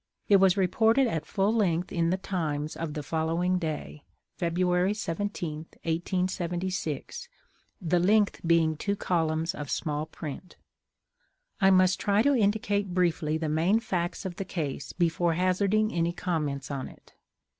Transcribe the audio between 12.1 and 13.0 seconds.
to indicate